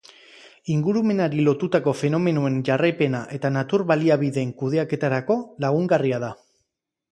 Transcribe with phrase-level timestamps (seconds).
[0.75, 6.35] Ingurumenari lotutako fenomenoen jarraipena eta natur baliabideen kudeaketarako lagungarria da.